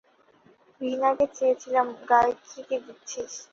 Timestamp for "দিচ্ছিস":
2.85-3.33